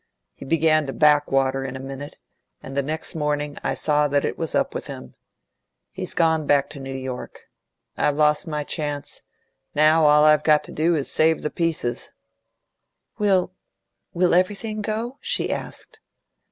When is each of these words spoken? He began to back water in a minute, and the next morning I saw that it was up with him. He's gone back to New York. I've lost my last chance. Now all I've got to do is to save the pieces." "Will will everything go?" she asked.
He 0.33 0.45
began 0.45 0.87
to 0.87 0.93
back 0.93 1.31
water 1.31 1.63
in 1.63 1.75
a 1.75 1.79
minute, 1.79 2.17
and 2.63 2.75
the 2.75 2.81
next 2.81 3.13
morning 3.13 3.59
I 3.63 3.75
saw 3.75 4.07
that 4.07 4.25
it 4.25 4.35
was 4.35 4.55
up 4.55 4.73
with 4.73 4.87
him. 4.87 5.13
He's 5.91 6.15
gone 6.15 6.47
back 6.47 6.71
to 6.71 6.79
New 6.79 6.91
York. 6.95 7.41
I've 7.97 8.15
lost 8.15 8.47
my 8.47 8.57
last 8.61 8.69
chance. 8.69 9.21
Now 9.75 10.05
all 10.05 10.23
I've 10.25 10.41
got 10.43 10.63
to 10.63 10.71
do 10.71 10.95
is 10.95 11.05
to 11.07 11.13
save 11.13 11.43
the 11.43 11.51
pieces." 11.51 12.13
"Will 13.19 13.53
will 14.11 14.33
everything 14.33 14.81
go?" 14.81 15.19
she 15.21 15.51
asked. 15.53 15.99